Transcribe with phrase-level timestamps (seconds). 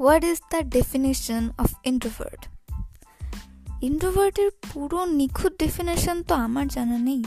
[0.00, 2.46] What is the definition of introvert
[3.84, 7.24] ইন্ট্রোভার্টের পুরো নিখুঁত definition তো আমার জানা নেই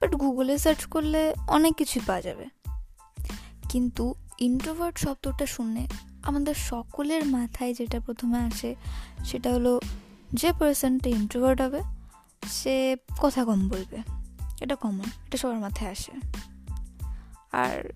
[0.00, 2.46] বাট গুগলে সার্চ করলে অনেক কিছুই পাওয়া যাবে।
[3.68, 5.86] কিন্তু ইন্ট্রোভার্ট শব্দটা শুনে
[6.22, 8.74] আমাদের সকলের মাথায় যেটা প্রথমে আসে,
[9.24, 9.80] সেটা হলো
[10.34, 11.80] যে পার্সনটা ইন্ট্রোভার্ট হবে,
[12.46, 13.98] সে কথা কম বলবে।
[14.60, 16.12] এটা কমন এটা সবার মাথায় আসে।
[17.52, 17.92] আর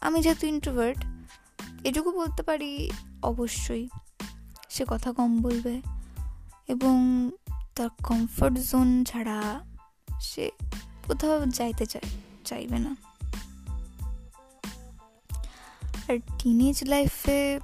[0.00, 1.04] আমি যেহেতু ইন্ট্রোভার্ট
[1.84, 2.90] এটুকু বলতে পারি,
[3.22, 3.88] অবশ্যই।
[4.68, 5.82] সে কথা কম বলবে
[6.68, 7.30] এবং
[7.74, 9.60] তার কমফর্ট জোন ছাড়া
[10.20, 10.50] সে
[11.06, 12.08] কোথাও যাইতে চায়,
[12.44, 12.96] চাইবে না।
[16.08, 17.60] আর টিনেজ লাইফে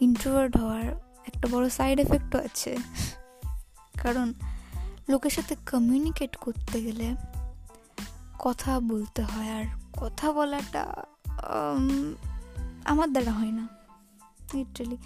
[0.00, 0.84] ইন্ট্রোভার্ট হওয়ার
[1.26, 2.76] একটা বড় সাইড এফেক্টও আছে।
[4.02, 4.32] কারণ
[5.08, 7.16] লোকের সাথে কমিউনিকেট করতে গেলে
[8.38, 11.04] কথা বলতে হয় আর কথা বলাটা
[12.84, 13.68] আমার দ্বারা হয় না
[14.54, 14.96] লিটারালি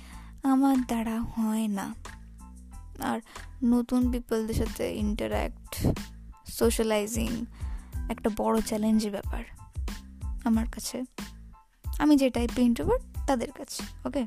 [0.43, 1.95] আমার দ্বারা হয় না।
[3.01, 3.21] আর
[3.65, 5.87] নতুন পিপলদের সাথে ইন্টারাক্ট
[6.47, 7.45] সোশ্যালাইজিং
[8.09, 9.45] একটা বড় চ্যালেঞ্জের ব্যাপার
[10.45, 11.03] আমার কাছে।
[11.99, 14.27] আমি যে টাইপের ইন্টারভার্ট তাদের কাছে ওকে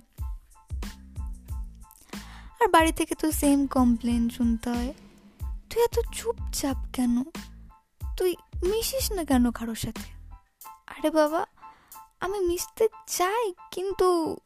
[2.59, 4.93] আর বাড়ি থেকে তো সেম কমপ্লেন শুনতে হয়।
[5.41, 7.23] তুই এত চুপচাপ কেন?
[8.17, 10.01] তুই মিশিস না কেন কারোর সাথে?
[10.87, 11.45] আরে বাবা
[12.19, 14.37] আমি মিশতে চাই, কিন্তু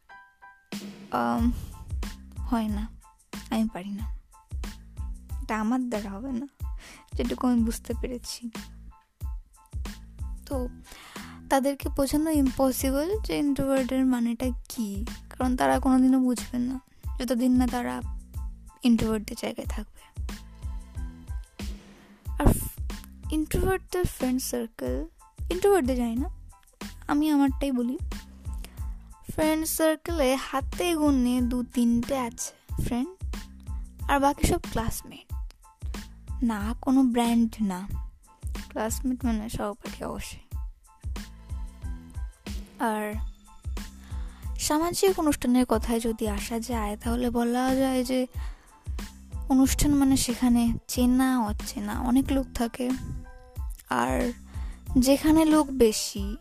[2.38, 2.88] হয় না।
[3.50, 4.18] আমি পারি না।
[5.42, 6.46] এটা আমার দ্বারা হবে না।
[7.12, 8.50] যেটুকু আমি বুঝতে পেরেছি।
[10.46, 10.68] তো,
[11.50, 15.04] তাদেরকে বোঝানো ইম্পসিবল যে ইন্ট্রোভার্টের মানেটা কী?
[15.30, 16.80] কারণ তারা কোনোদিনও বুঝবেন না।
[17.20, 18.02] যতদিন না তারা
[18.82, 20.24] ইন্ট্রোভার্টদের জায়গায় থাকবে।
[22.38, 22.54] আর
[23.30, 25.08] ইন্ট্রোভার্টদের ফ্রেন্ড সার্কেল
[25.50, 26.43] ইন্ট্রোভার্টদের যায় না।
[27.08, 27.98] আমি আমারটাই বলি।
[29.32, 33.24] ফ্রেন্ড সার্কেলে হাতে গুনে দু তিনটে আছে ফ্রেন্ড
[34.10, 35.34] আর বাকি সব ক্লাসমেট
[36.42, 37.88] না, কোনো ব্র্যান্ড না।
[38.68, 40.58] ক্লাসমেট মানে সহপাঠী অবশ্যই।
[42.80, 43.14] আর
[44.58, 48.26] সামাজিক অনুষ্ঠানের কথায় যদি আসা যায়, তাহলে বলা যায় যে
[49.48, 52.90] অনুষ্ঠান মানে সেখানে চেনা, অচেনা, অনেক লোক থাকে।
[53.90, 54.32] আর
[54.98, 56.36] যেখানে লোক বেশি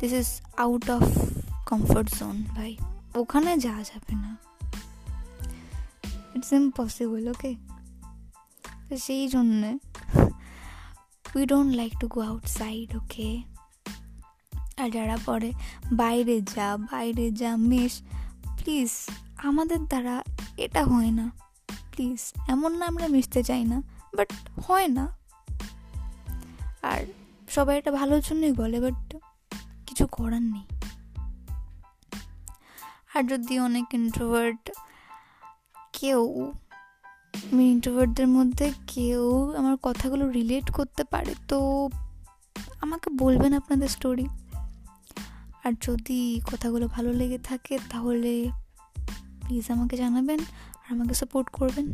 [0.00, 1.02] this is out of
[1.66, 2.76] comfort zone ভাই
[3.14, 4.36] ওখানে যাওয়া যাবে না।
[6.34, 7.54] ইটস ইম্পসিবল ওকে
[8.88, 9.78] তো সেই জন্যে
[11.34, 13.42] we don't like to go outside okay
[14.76, 15.52] আর যারা পরে
[15.92, 18.02] বাইরে যা বাইরে যা মেশ
[18.44, 18.90] প্লিজ
[19.36, 20.22] আমাদের দ্বারা
[20.56, 21.30] এটা হয় না।
[21.92, 23.82] প্লিজ এমন না আমরা মিশতে চাই না
[24.16, 24.32] বাট
[24.68, 25.16] হয় না।
[26.82, 27.06] আর
[27.48, 29.16] সবাই এটা ভালোর জন্যই বলে বাট
[29.94, 30.66] কিছু করার নেই।
[33.14, 34.64] আর যদি অনেক ইন্ট্রোভার্ট
[35.92, 36.20] কেউ
[37.74, 39.22] ইন্ট্রোভার্টদের মধ্যে কেউ
[39.56, 41.58] আমার কথাগুলো রিলেট করতে পারে, তো
[42.80, 44.26] আমাকে বলবেন আপনাদের স্টোরি
[45.64, 48.32] আর যদি কথাগুলো ভালো লেগে থাকে, তাহলে
[49.46, 50.40] প্লিজ আমাকে জানাবেন
[50.80, 51.86] আর আমাকে সাপোর্ট করবেন।